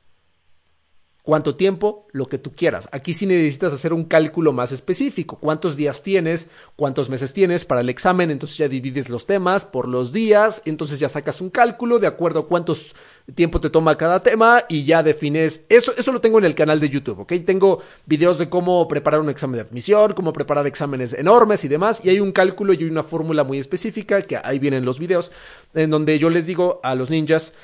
[1.22, 2.08] ¿Cuánto tiempo?
[2.10, 2.88] Lo que tú quieras.
[2.90, 5.38] Aquí sí necesitas hacer un cálculo más específico.
[5.38, 6.48] ¿Cuántos días tienes?
[6.74, 8.32] ¿Cuántos meses tienes para el examen?
[8.32, 10.62] Entonces ya divides los temas por los días.
[10.64, 12.96] Entonces ya sacas un cálculo de acuerdo a cuántos
[13.36, 15.64] tiempo te toma cada tema y ya defines.
[15.68, 17.34] Eso, eso lo tengo en el canal de YouTube, ¿ok?
[17.46, 22.04] Tengo videos de cómo preparar un examen de admisión, cómo preparar exámenes enormes y demás.
[22.04, 25.30] Y hay un cálculo y una fórmula muy específica que ahí vienen los videos
[25.72, 27.54] en donde yo les digo a los ninjas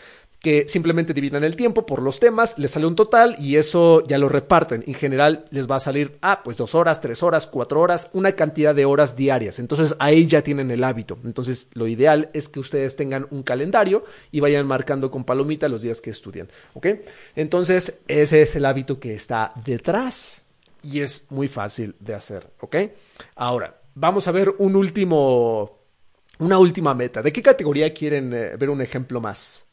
[0.40, 4.18] que simplemente dividan el tiempo por los temas, les sale un total y eso ya
[4.18, 4.84] lo reparten.
[4.86, 8.32] En general les va a salir, ah, pues dos horas, tres horas, cuatro horas, una
[8.32, 9.58] cantidad de horas diarias.
[9.58, 11.18] Entonces ahí ya tienen el hábito.
[11.24, 15.82] Entonces lo ideal es que ustedes tengan un calendario y vayan marcando con palomita los
[15.82, 16.48] días que estudian.
[16.74, 16.86] ¿Ok?
[17.34, 20.44] Entonces ese es el hábito que está detrás
[20.82, 22.48] y es muy fácil de hacer.
[22.60, 22.76] ¿Ok?
[23.34, 25.80] Ahora, vamos a ver un último,
[26.38, 27.22] una última meta.
[27.22, 29.67] ¿De qué categoría quieren eh, ver un ejemplo más?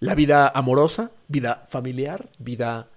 [0.00, 2.88] La vida amorosa, vida familiar, vida...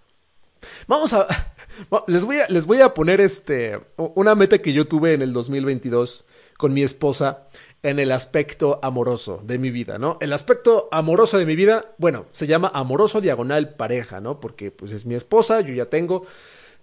[0.87, 1.27] Vamos a...
[2.07, 5.31] Les voy a, les voy a poner este, una meta que yo tuve en el
[5.31, 6.25] 2022
[6.57, 7.47] con mi esposa
[7.83, 10.17] en el aspecto amoroso de mi vida, ¿no?
[10.19, 14.41] El aspecto amoroso de mi vida, bueno, se llama amoroso diagonal pareja, ¿no?
[14.41, 16.25] Porque pues es mi esposa, yo ya tengo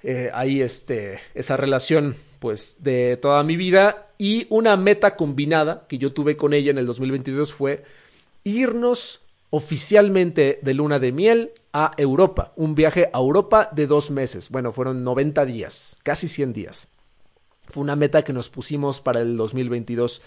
[0.02, 5.98] eh, ahí este, esa relación pues de toda mi vida y una meta combinada que
[5.98, 7.85] yo tuve con ella en el 2022 fue
[8.44, 9.20] irnos
[9.57, 14.51] oficialmente de luna de miel a Europa, un viaje a Europa de dos meses.
[14.51, 16.88] Bueno, fueron 90 días, casi 100 días.
[17.62, 20.21] Fue una meta que nos pusimos para el 2022.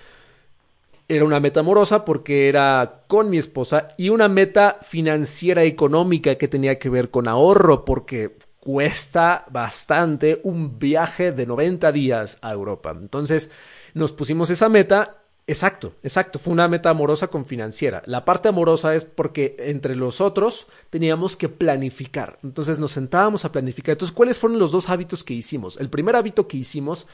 [1.07, 6.47] Era una meta amorosa porque era con mi esposa y una meta financiera económica que
[6.47, 12.97] tenía que ver con ahorro porque cuesta bastante un viaje de 90 días a Europa.
[12.99, 13.51] Entonces
[13.93, 15.18] nos pusimos esa meta
[15.49, 16.37] Exacto, exacto.
[16.37, 18.03] Fue una meta amorosa con financiera.
[18.05, 22.37] La parte amorosa es porque entre los otros teníamos que planificar.
[22.43, 23.93] Entonces nos sentábamos a planificar.
[23.93, 25.77] Entonces, ¿cuáles fueron los dos hábitos que hicimos?
[25.77, 27.07] El primer hábito que hicimos,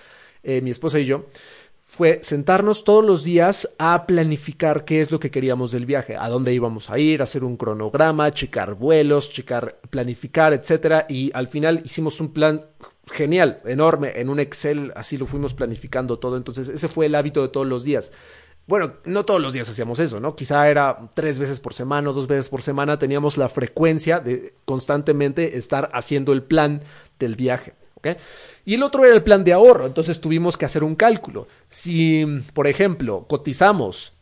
[0.44, 1.28] eh, mi esposa y yo,
[1.82, 6.28] fue sentarnos todos los días a planificar qué es lo que queríamos del viaje, a
[6.28, 11.06] dónde íbamos a ir, hacer un cronograma, checar vuelos, checar, planificar, etcétera.
[11.08, 12.66] Y al final hicimos un plan
[13.12, 16.38] genial, enorme, en un Excel, así lo fuimos planificando todo.
[16.38, 18.12] Entonces, ese fue el hábito de todos los días.
[18.68, 20.36] Bueno, no todos los días hacíamos eso, ¿no?
[20.36, 24.56] Quizá era tres veces por semana o dos veces por semana, teníamos la frecuencia de
[24.66, 26.82] constantemente estar haciendo el plan
[27.20, 27.74] del viaje.
[28.66, 31.48] Y el otro era el plan de ahorro, entonces tuvimos que hacer un cálculo.
[31.70, 34.14] Si, por ejemplo, cotizamos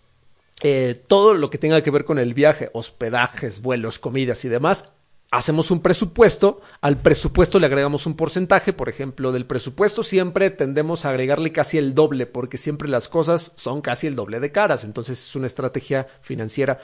[0.61, 4.93] eh, todo lo que tenga que ver con el viaje, hospedajes, vuelos, comidas y demás,
[5.33, 11.05] hacemos un presupuesto, al presupuesto le agregamos un porcentaje, por ejemplo, del presupuesto siempre tendemos
[11.05, 14.83] a agregarle casi el doble, porque siempre las cosas son casi el doble de caras,
[14.83, 16.79] entonces es una estrategia financiera.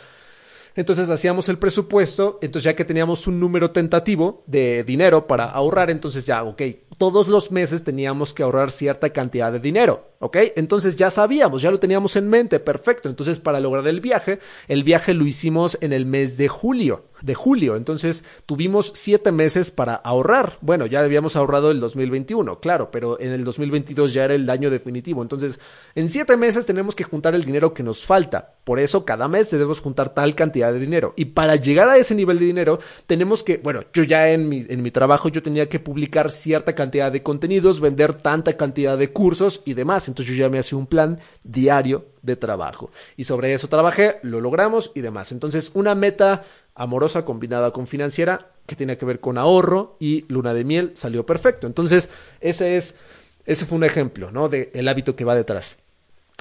[0.75, 5.91] Entonces hacíamos el presupuesto, entonces ya que teníamos un número tentativo de dinero para ahorrar,
[5.91, 6.61] entonces ya, ok,
[6.97, 10.09] todos los meses teníamos que ahorrar cierta cantidad de dinero.
[10.21, 10.35] ¿Ok?
[10.57, 13.07] Entonces ya sabíamos, ya lo teníamos en mente, perfecto.
[13.07, 17.35] Entonces para lograr el viaje, el viaje lo hicimos en el mes de julio, de
[17.35, 17.77] julio.
[17.77, 20.57] Entonces tuvimos siete meses para ahorrar.
[20.59, 24.69] Bueno, ya habíamos ahorrado el 2021, claro, pero en el 2022 ya era el año
[24.69, 25.21] definitivo.
[25.21, 25.57] Entonces
[25.95, 28.55] en siete meses tenemos que juntar el dinero que nos falta.
[28.65, 31.13] Por eso cada mes debemos juntar tal cantidad de dinero.
[31.15, 34.65] Y para llegar a ese nivel de dinero tenemos que, bueno, yo ya en mi,
[34.67, 39.13] en mi trabajo yo tenía que publicar cierta cantidad de contenidos, vender tanta cantidad de
[39.13, 40.08] cursos y demás.
[40.09, 42.91] Entonces yo ya me hacía un plan diario de trabajo.
[43.15, 45.31] Y sobre eso trabajé, lo logramos y demás.
[45.31, 46.43] Entonces, una meta
[46.75, 51.25] amorosa combinada con financiera que tiene que ver con ahorro y luna de miel salió
[51.25, 51.67] perfecto.
[51.67, 52.09] Entonces,
[52.41, 52.97] ese es,
[53.45, 54.49] ese fue un ejemplo, ¿no?
[54.49, 55.77] Del hábito que va detrás.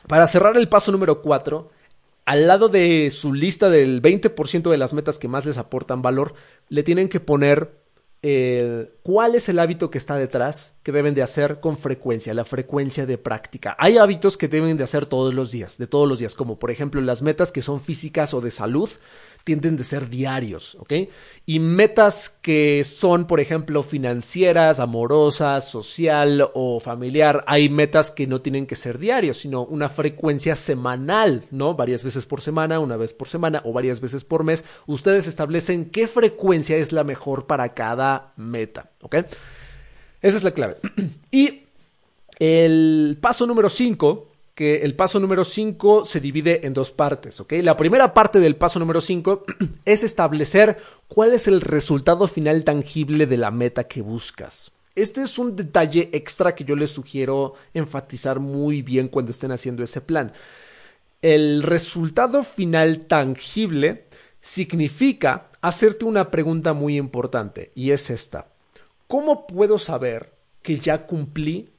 [0.07, 1.71] Para cerrar el paso número 4,
[2.25, 6.35] al lado de su lista del 20% de las metas que más les aportan valor,
[6.69, 7.73] le tienen que poner
[8.21, 13.07] cuál es el hábito que está detrás que deben de hacer con frecuencia, la frecuencia
[13.07, 13.77] de práctica.
[13.79, 16.71] Hay hábitos que deben de hacer todos los días, de todos los días, como por
[16.71, 18.91] ejemplo las metas que son físicas o de salud,
[19.49, 20.93] tienden de ser diarios, ¿ok?
[21.47, 28.43] Y metas que son, por ejemplo, financieras, amorosas, social o familiar, hay metas que no
[28.43, 31.73] tienen que ser diarios, sino una frecuencia semanal, ¿no?
[31.73, 34.67] Varias veces por semana, una vez por semana o varias veces por mes.
[34.87, 39.15] Ustedes establecen qué frecuencia es la mejor para cada meta, ¿ok?
[40.21, 40.77] Esa es la clave.
[41.31, 41.63] Y
[42.39, 44.28] el paso número 5
[44.59, 47.53] que el paso número 5 se divide en dos partes, ¿ok?
[47.63, 49.45] La primera parte del paso número 5
[49.85, 54.73] es establecer cuál es el resultado final tangible de la meta que buscas.
[54.97, 59.85] Este es un detalle extra que yo les sugiero enfatizar muy bien cuando estén haciendo
[59.85, 60.33] ese plan.
[61.23, 64.07] El resultado final tangible
[64.41, 68.49] significa hacerte una pregunta muy importante y es esta.
[69.07, 71.71] ¿Cómo puedo saber que ya cumplí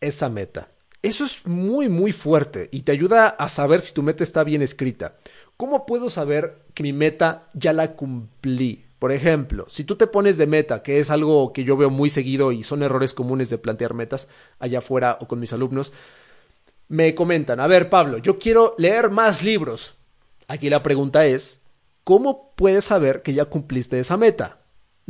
[0.00, 0.68] esa meta?
[1.02, 4.60] Eso es muy, muy fuerte y te ayuda a saber si tu meta está bien
[4.60, 5.16] escrita.
[5.56, 8.84] ¿Cómo puedo saber que mi meta ya la cumplí?
[8.98, 12.10] Por ejemplo, si tú te pones de meta, que es algo que yo veo muy
[12.10, 15.90] seguido y son errores comunes de plantear metas allá afuera o con mis alumnos,
[16.88, 19.96] me comentan, a ver Pablo, yo quiero leer más libros.
[20.48, 21.62] Aquí la pregunta es,
[22.04, 24.59] ¿cómo puedes saber que ya cumpliste esa meta?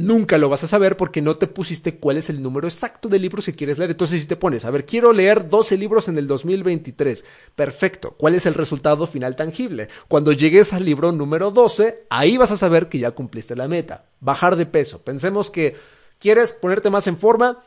[0.00, 3.18] Nunca lo vas a saber porque no te pusiste cuál es el número exacto de
[3.18, 3.90] libros que quieres leer.
[3.90, 7.22] Entonces, si te pones, a ver, quiero leer 12 libros en el 2023.
[7.54, 8.14] Perfecto.
[8.16, 9.88] ¿Cuál es el resultado final tangible?
[10.08, 14.06] Cuando llegues al libro número 12, ahí vas a saber que ya cumpliste la meta.
[14.20, 15.02] Bajar de peso.
[15.02, 15.76] Pensemos que
[16.18, 17.62] quieres ponerte más en forma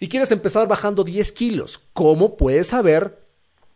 [0.00, 1.82] y quieres empezar bajando 10 kilos.
[1.92, 3.23] ¿Cómo puedes saber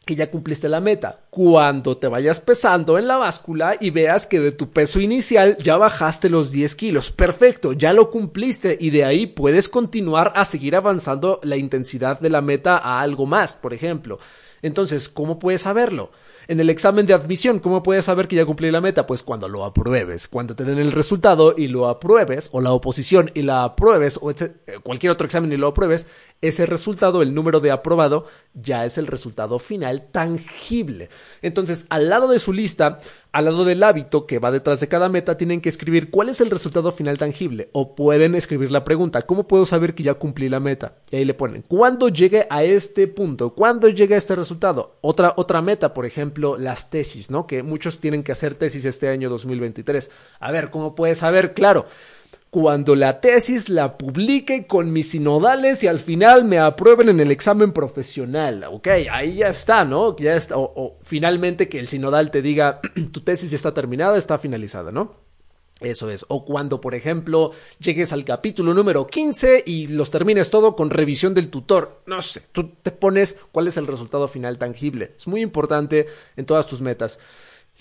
[0.09, 1.21] que ya cumpliste la meta.
[1.29, 5.77] Cuando te vayas pesando en la báscula y veas que de tu peso inicial ya
[5.77, 7.11] bajaste los 10 kilos.
[7.11, 12.31] Perfecto, ya lo cumpliste y de ahí puedes continuar a seguir avanzando la intensidad de
[12.31, 14.19] la meta a algo más, por ejemplo.
[14.63, 16.11] Entonces, ¿cómo puedes saberlo?
[16.51, 19.07] En el examen de admisión, ¿cómo puedes saber que ya cumplí la meta?
[19.07, 23.31] Pues cuando lo apruebes, cuando te den el resultado y lo apruebes, o la oposición
[23.35, 24.33] y la apruebes, o
[24.83, 26.07] cualquier otro examen y lo apruebes,
[26.41, 31.11] ese resultado, el número de aprobado, ya es el resultado final tangible.
[31.43, 33.01] Entonces, al lado de su lista,
[33.33, 36.41] al lado del hábito que va detrás de cada meta, tienen que escribir cuál es
[36.41, 37.69] el resultado final tangible.
[37.73, 40.95] O pueden escribir la pregunta, ¿cómo puedo saber que ya cumplí la meta?
[41.11, 43.51] Y ahí le ponen, ¿cuándo llegue a este punto?
[43.55, 44.97] ¿Cuándo llegue a este resultado?
[45.03, 47.47] Otra, otra meta, por ejemplo, las tesis, ¿no?
[47.47, 50.11] Que muchos tienen que hacer tesis este año 2023.
[50.41, 51.55] A ver, ¿cómo puedes saber?
[51.55, 51.87] Claro
[52.51, 57.31] cuando la tesis la publique con mis sinodales y al final me aprueben en el
[57.31, 58.65] examen profesional.
[58.71, 60.17] Ok, ahí ya está, ¿no?
[60.17, 60.55] Ya está.
[60.57, 62.81] O, finalmente que el sinodal te diga
[63.13, 65.28] tu tesis está terminada, está finalizada, ¿no?
[65.81, 66.25] Eso es.
[66.29, 71.35] O cuando, por ejemplo, llegues al capítulo número 15 y los termines todo con revisión
[71.35, 72.03] del tutor.
[72.07, 75.13] No sé, tú te pones cuál es el resultado final tangible.
[75.17, 77.21] Es muy importante en todas tus metas.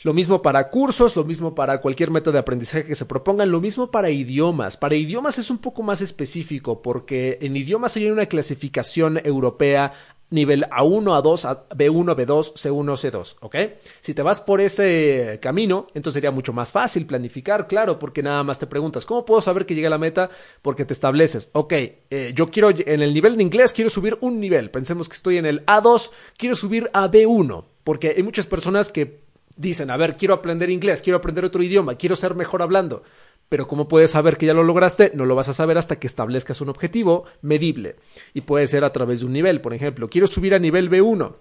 [0.03, 3.59] Lo mismo para cursos, lo mismo para cualquier método de aprendizaje que se propongan, lo
[3.59, 4.77] mismo para idiomas.
[4.77, 9.93] Para idiomas es un poco más específico porque en idiomas hay una clasificación europea
[10.29, 13.55] nivel A1, A2, B1, B2, C1, C2, ¿ok?
[14.01, 18.43] Si te vas por ese camino, entonces sería mucho más fácil planificar, claro, porque nada
[18.43, 20.29] más te preguntas, ¿cómo puedo saber que llegué a la meta?
[20.61, 24.39] Porque te estableces, ok, eh, yo quiero, en el nivel de inglés quiero subir un
[24.39, 28.91] nivel, pensemos que estoy en el A2, quiero subir a B1, porque hay muchas personas
[28.91, 29.21] que
[29.55, 33.03] dicen, a ver, quiero aprender inglés, quiero aprender otro idioma, quiero ser mejor hablando.
[33.49, 35.11] Pero ¿cómo puedes saber que ya lo lograste?
[35.13, 37.95] No lo vas a saber hasta que establezcas un objetivo medible.
[38.33, 39.61] Y puede ser a través de un nivel.
[39.61, 41.35] Por ejemplo, quiero subir a nivel B1.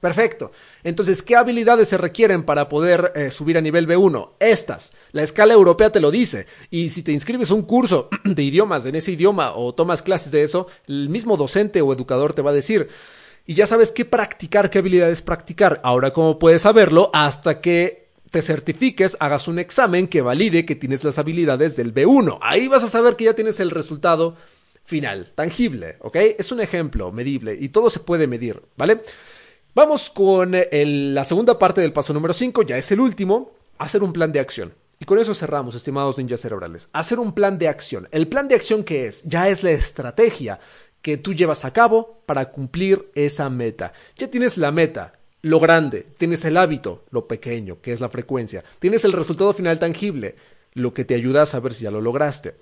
[0.00, 0.50] Perfecto.
[0.84, 4.32] Entonces, ¿qué habilidades se requieren para poder eh, subir a nivel B1?
[4.40, 4.92] Estas.
[5.12, 6.46] La escala europea te lo dice.
[6.70, 10.42] Y si te inscribes un curso de idiomas en ese idioma o tomas clases de
[10.42, 12.88] eso, el mismo docente o educador te va a decir,
[13.46, 15.80] y ya sabes qué practicar, qué habilidades practicar.
[15.82, 17.10] Ahora, ¿cómo puedes saberlo?
[17.14, 22.38] Hasta que te certifiques, hagas un examen que valide que tienes las habilidades del B1.
[22.42, 24.36] Ahí vas a saber que ya tienes el resultado
[24.84, 26.16] final, tangible, ¿ok?
[26.38, 29.02] Es un ejemplo medible y todo se puede medir, ¿vale?
[29.74, 34.12] Vamos con la segunda parte del paso número 5, ya es el último, hacer un
[34.12, 34.72] plan de acción.
[34.98, 36.88] Y con eso cerramos, estimados ninjas cerebrales.
[36.94, 38.08] Hacer un plan de acción.
[38.12, 39.22] ¿El plan de acción qué es?
[39.24, 40.58] Ya es la estrategia
[41.02, 43.92] que tú llevas a cabo para cumplir esa meta.
[44.16, 45.12] Ya tienes la meta,
[45.46, 49.78] lo grande, tienes el hábito, lo pequeño, que es la frecuencia, tienes el resultado final
[49.78, 50.34] tangible,
[50.74, 52.56] lo que te ayuda a saber si ya lo lograste.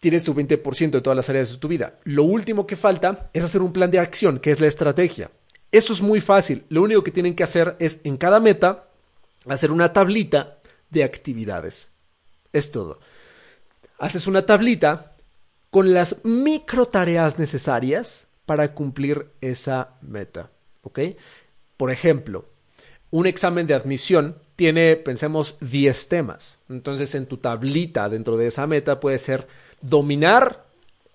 [0.00, 1.98] Tienes tu 20% de todas las áreas de tu vida.
[2.04, 5.30] Lo último que falta es hacer un plan de acción, que es la estrategia.
[5.70, 6.64] Esto es muy fácil.
[6.70, 8.88] Lo único que tienen que hacer es en cada meta
[9.46, 10.56] hacer una tablita
[10.88, 11.90] de actividades.
[12.50, 12.98] Es todo.
[13.98, 15.12] Haces una tablita
[15.68, 20.50] con las micro tareas necesarias para cumplir esa meta.
[20.80, 21.00] ¿Ok?
[21.76, 22.46] Por ejemplo,
[23.10, 26.62] un examen de admisión tiene, pensemos, 10 temas.
[26.68, 29.46] Entonces, en tu tablita dentro de esa meta puede ser
[29.80, 30.64] dominar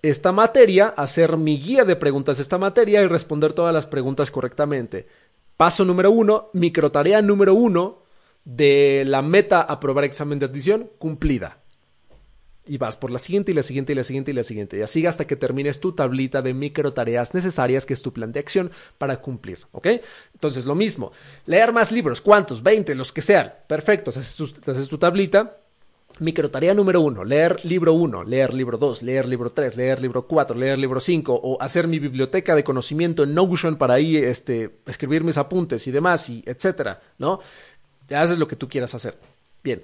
[0.02, 4.30] esta materia, hacer mi guía de preguntas de esta materia y responder todas las preguntas
[4.30, 5.06] correctamente.
[5.56, 8.02] Paso número uno, microtarea número uno
[8.44, 11.61] de la meta aprobar examen de admisión cumplida
[12.66, 14.78] y vas por la siguiente y la siguiente y la siguiente y la siguiente.
[14.78, 18.32] Y así hasta que termines tu tablita de micro tareas necesarias, que es tu plan
[18.32, 19.58] de acción para cumplir.
[19.72, 19.88] ¿Ok?
[20.34, 21.12] Entonces, lo mismo.
[21.46, 22.20] Leer más libros.
[22.20, 22.62] ¿Cuántos?
[22.62, 23.52] 20, los que sean.
[23.66, 24.10] Perfecto.
[24.10, 25.58] Haces tu, haces tu tablita.
[26.18, 30.26] Micro tarea número uno, leer libro uno, leer libro dos, leer libro tres, leer libro
[30.26, 34.80] cuatro, leer libro cinco, o hacer mi biblioteca de conocimiento en Notion para ahí este,
[34.84, 37.40] escribir mis apuntes y demás, y etcétera, ¿no?
[38.14, 39.16] Haces lo que tú quieras hacer.
[39.64, 39.82] Bien.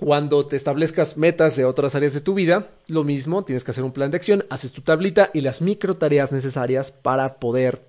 [0.00, 3.84] Cuando te establezcas metas de otras áreas de tu vida, lo mismo, tienes que hacer
[3.84, 7.84] un plan de acción, haces tu tablita y las micro tareas necesarias para poder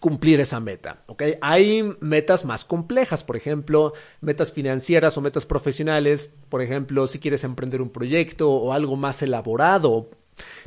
[0.00, 1.04] cumplir esa meta.
[1.42, 7.44] Hay metas más complejas, por ejemplo, metas financieras o metas profesionales, por ejemplo, si quieres
[7.44, 10.08] emprender un proyecto o algo más elaborado,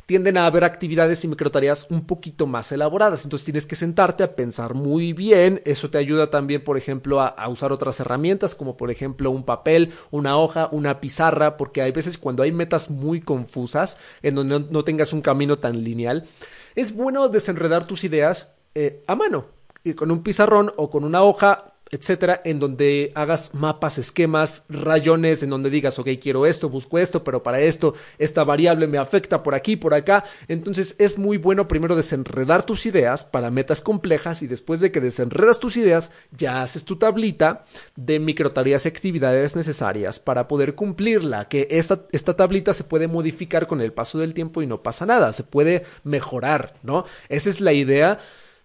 [0.06, 3.24] tienden a haber actividades y microtareas un poquito más elaboradas.
[3.24, 5.62] Entonces tienes que sentarte a pensar muy bien.
[5.64, 9.92] Eso te ayuda también, por ejemplo, a, usar otras herramientas, como por ejemplo un papel,
[10.10, 14.84] una hoja, una pizarra, porque hay veces cuando hay metas muy confusas, en donde no
[14.84, 16.26] tengas un camino tan lineal,
[16.74, 19.46] es bueno desenredar tus ideas eh, a mano,
[19.82, 25.42] y con un pizarrón o con una hoja, etcétera, en donde hagas mapas, esquemas, rayones,
[25.42, 29.42] en donde digas, ok, quiero esto, busco esto, pero para esto esta variable me afecta
[29.42, 30.24] por aquí, por acá.
[30.48, 35.00] Entonces es muy bueno primero desenredar tus ideas para metas complejas y después de que
[35.00, 37.64] desenredas tus ideas, ya haces tu tablita
[37.96, 43.66] de microtareas y actividades necesarias para poder cumplirla, que esta, esta tablita se puede modificar
[43.66, 47.04] con el paso del tiempo y no pasa nada, se puede mejorar, ¿no?
[47.28, 48.20] Esa es la idea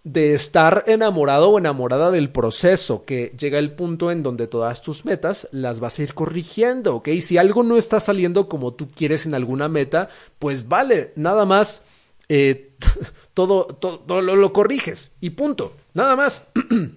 [0.05, 5.03] de estar enamorado o enamorada del proceso, que llega el punto en donde todas tus
[5.03, 7.09] metas las vas a ir corrigiendo, ¿ok?
[7.21, 11.83] Si algo no está saliendo como tú quieres en alguna meta, pues vale, nada más
[12.29, 12.75] eh,
[13.33, 16.49] todo, todo, lo, corriges y punto, nada más.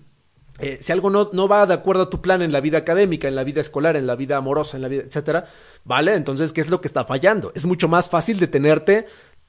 [0.60, 3.28] Eh, si algo no, no, va de acuerdo a tu plan en la vida académica,
[3.28, 5.46] en la vida escolar, en la vida amorosa, en la vida, etcétera,
[5.84, 6.16] ¿vale?
[6.16, 7.52] Entonces, ¿qué es lo que está fallando?
[7.54, 9.06] Es mucho más fácil detenerte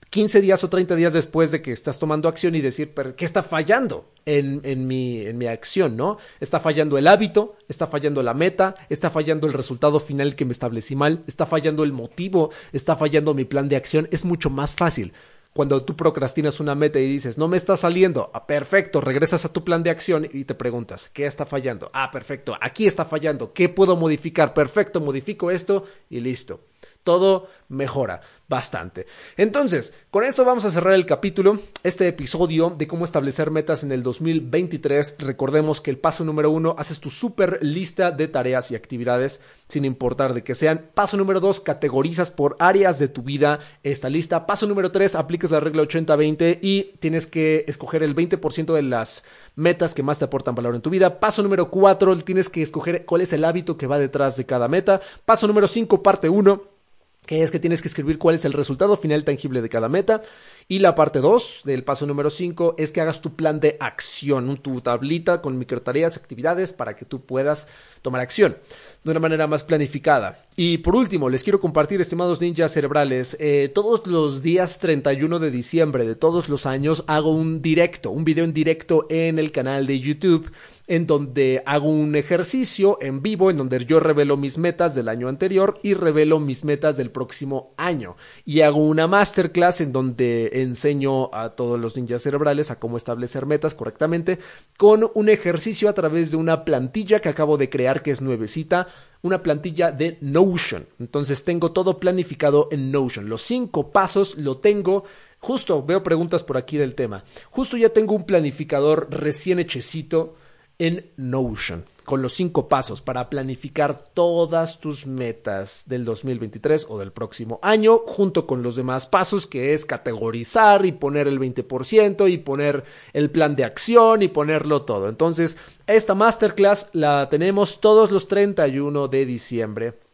[0.09, 3.43] 15 días o 30 días después de que estás tomando acción y decir, ¿qué está
[3.43, 6.17] fallando en, en, mi, en mi acción, no?
[6.39, 10.51] Está fallando el hábito, está fallando la meta, está fallando el resultado final que me
[10.51, 14.07] establecí mal, está fallando el motivo, está fallando mi plan de acción.
[14.11, 15.13] Es mucho más fácil.
[15.53, 19.53] Cuando tú procrastinas una meta y dices, no me está saliendo, ah, perfecto, regresas a
[19.53, 21.89] tu plan de acción y te preguntas, ¿qué está fallando?
[21.93, 24.53] Ah, perfecto, aquí está fallando, ¿qué puedo modificar?
[24.53, 26.61] Perfecto, modifico esto y listo
[27.03, 29.05] todo mejora bastante.
[29.37, 33.91] Entonces, con esto vamos a cerrar el capítulo, este episodio de cómo establecer metas en
[33.91, 35.17] el 2023.
[35.19, 39.85] Recordemos que el paso número uno, haces tu super lista de tareas y actividades, sin
[39.85, 40.87] importar de qué sean.
[40.95, 44.47] Paso número dos, categorizas por áreas de tu vida esta lista.
[44.47, 49.23] Paso número tres, aplicas la regla 80-20 y tienes que escoger el 20% de las
[49.55, 51.19] metas que más te aportan valor en tu vida.
[51.19, 54.67] Paso número cuatro, tienes que escoger cuál es el hábito que va detrás de cada
[54.67, 55.01] meta.
[55.25, 56.78] Paso número cinco, parte uno
[57.25, 60.21] que es que tienes que escribir cuál es el resultado final tangible de cada meta.
[60.67, 64.57] Y la parte 2 del paso número 5 es que hagas tu plan de acción,
[64.57, 67.67] tu tablita con microtareas, actividades para que tú puedas
[68.01, 68.57] tomar acción
[69.03, 70.45] de una manera más planificada.
[70.55, 75.51] Y por último, les quiero compartir, estimados ninjas cerebrales, eh, todos los días 31 de
[75.51, 79.87] diciembre de todos los años hago un directo, un video en directo en el canal
[79.87, 80.51] de YouTube
[80.89, 85.29] en donde hago un ejercicio en vivo, en donde yo revelo mis metas del año
[85.29, 88.17] anterior y revelo mis metas del próximo año.
[88.43, 93.45] Y hago una masterclass en donde enseño a todos los ninjas cerebrales a cómo establecer
[93.45, 94.39] metas correctamente
[94.77, 98.87] con un ejercicio a través de una plantilla que acabo de crear que es nuevecita
[99.21, 100.87] una plantilla de Notion.
[100.99, 103.29] Entonces tengo todo planificado en Notion.
[103.29, 105.03] Los cinco pasos lo tengo.
[105.37, 107.23] Justo veo preguntas por aquí del tema.
[107.51, 110.33] Justo ya tengo un planificador recién hechecito
[110.79, 117.11] en Notion con los cinco pasos para planificar todas tus metas del 2023 o del
[117.11, 122.39] próximo año, junto con los demás pasos que es categorizar y poner el 20% y
[122.39, 125.07] poner el plan de acción y ponerlo todo.
[125.07, 130.08] Entonces, esta masterclass la tenemos todos los 31 de diciembre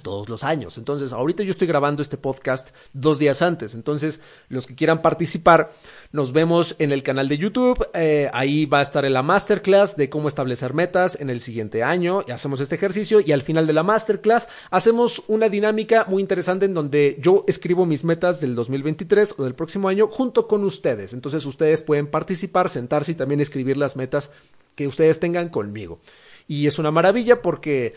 [0.00, 0.78] todos los años.
[0.78, 3.74] Entonces, ahorita yo estoy grabando este podcast dos días antes.
[3.74, 5.72] Entonces, los que quieran participar,
[6.12, 7.88] nos vemos en el canal de YouTube.
[7.92, 11.82] Eh, ahí va a estar en la masterclass de cómo establecer metas en el siguiente
[11.82, 12.22] año.
[12.28, 16.66] Y hacemos este ejercicio y al final de la masterclass hacemos una dinámica muy interesante
[16.66, 21.12] en donde yo escribo mis metas del 2023 o del próximo año junto con ustedes.
[21.14, 24.30] Entonces, ustedes pueden participar, sentarse y también escribir las metas
[24.76, 25.98] que ustedes tengan conmigo.
[26.46, 27.94] Y es una maravilla porque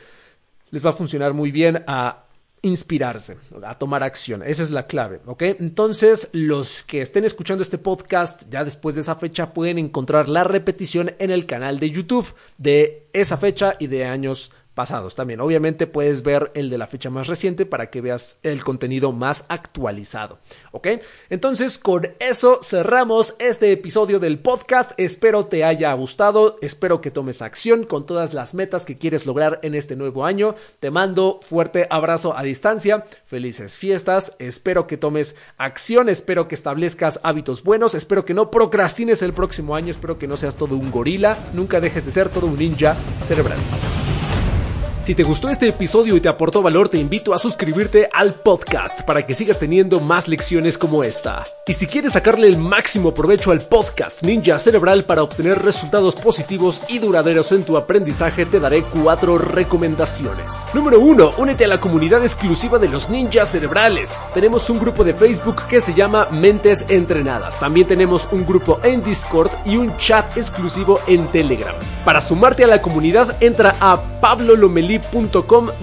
[0.74, 2.24] les va a funcionar muy bien a
[2.64, 4.42] inspirarse, a tomar acción.
[4.42, 5.44] Esa es la clave, ¿ok?
[5.60, 10.44] Entonces, los que estén escuchando este podcast ya después de esa fecha pueden encontrar la
[10.44, 15.40] repetición en el canal de YouTube de esa fecha y de años pasados también.
[15.40, 19.46] Obviamente puedes ver el de la fecha más reciente para que veas el contenido más
[19.50, 20.40] actualizado.
[20.72, 20.88] ¿Ok?
[21.30, 24.94] Entonces, con eso cerramos este episodio del podcast.
[24.98, 26.58] Espero te haya gustado.
[26.62, 30.56] Espero que tomes acción con todas las metas que quieres lograr en este nuevo año.
[30.80, 33.06] Te mando fuerte abrazo a distancia.
[33.26, 34.36] Felices fiestas.
[34.40, 36.10] Espero que tomes acción.
[36.10, 37.96] Espero que establezcas hábitos buenos.
[37.96, 39.92] Espero que no procrastines el próximo año.
[39.92, 41.38] Espero que no seas todo un gorila.
[41.54, 43.60] Nunca dejes de ser todo un ninja cerebral.
[45.04, 49.02] Si te gustó este episodio y te aportó valor, te invito a suscribirte al podcast
[49.02, 51.44] para que sigas teniendo más lecciones como esta.
[51.68, 56.84] Y si quieres sacarle el máximo provecho al podcast Ninja Cerebral para obtener resultados positivos
[56.88, 60.70] y duraderos en tu aprendizaje, te daré cuatro recomendaciones.
[60.74, 61.34] Número 1.
[61.38, 64.18] Únete a la comunidad exclusiva de los ninjas cerebrales.
[64.34, 67.60] Tenemos un grupo de Facebook que se llama Mentes Entrenadas.
[67.60, 71.76] También tenemos un grupo en Discord y un chat exclusivo en Telegram.
[72.06, 74.02] Para sumarte a la comunidad, entra a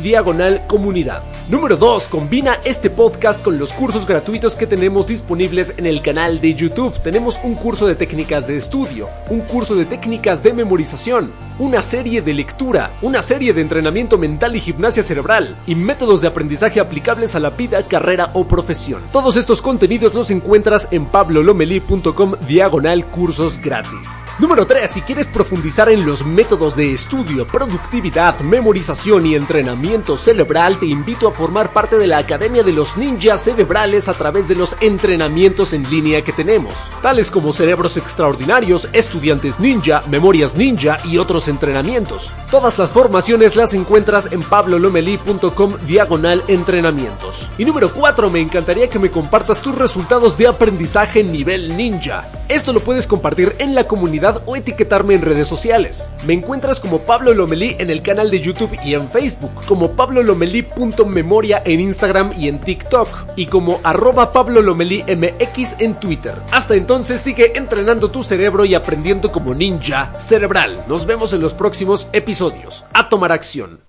[0.03, 1.23] diagonal comunidad.
[1.49, 2.09] Número 2.
[2.09, 7.01] Combina este podcast con los cursos gratuitos que tenemos disponibles en el canal de YouTube.
[7.01, 12.23] Tenemos un curso de técnicas de estudio, un curso de técnicas de memorización, una serie
[12.23, 17.35] de lectura, una serie de entrenamiento mental y gimnasia cerebral y métodos de aprendizaje aplicables
[17.35, 19.03] a la vida, carrera o profesión.
[19.11, 24.21] Todos estos contenidos los encuentras en pablolomeli.com diagonal cursos gratis.
[24.39, 24.91] Número 3.
[24.91, 31.27] Si quieres profundizar en los métodos de estudio, productividad, memorización y entrenamiento cerebral, te invito
[31.27, 35.73] a formar parte de la Academia de los Ninjas Cerebrales a través de los entrenamientos
[35.73, 42.35] en línea que tenemos, tales como cerebros extraordinarios, estudiantes ninja, memorias ninja y otros entrenamientos.
[42.51, 47.49] Todas las formaciones las encuentras en pablolomeli.com diagonal entrenamientos.
[47.57, 52.29] Y número 4, me encantaría que me compartas tus resultados de aprendizaje nivel ninja.
[52.51, 56.11] Esto lo puedes compartir en la comunidad o etiquetarme en redes sociales.
[56.27, 61.63] Me encuentras como Pablo Lomelí en el canal de YouTube y en Facebook, como pablolomeli.memoria
[61.65, 66.35] en Instagram y en TikTok, y como arroba MX en Twitter.
[66.51, 70.85] Hasta entonces sigue entrenando tu cerebro y aprendiendo como ninja cerebral.
[70.89, 72.85] Nos vemos en los próximos episodios.
[72.93, 73.81] A tomar acción.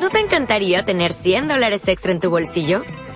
[0.00, 2.82] ¿No te encantaría tener 100 dólares extra en tu bolsillo?